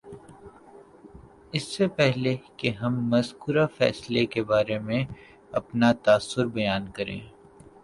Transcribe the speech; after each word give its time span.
اس 1.53 1.63
سے 1.67 1.87
پہلے 1.97 2.35
کہ 2.57 2.69
ہم 2.71 2.97
مذکورہ 3.09 3.65
فیصلے 3.77 4.25
کے 4.25 4.43
بارے 4.43 4.79
میں 4.79 5.03
اپنا 5.53 5.91
تاثر 6.03 6.45
بیان 6.57 6.91
کریں 6.91 7.19